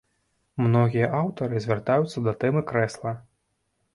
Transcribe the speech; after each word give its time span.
Многія 0.67 1.09
аўтары 1.19 1.61
звяртаюцца 1.67 2.23
да 2.27 2.33
тэмы 2.45 2.63
крэсла. 2.71 3.11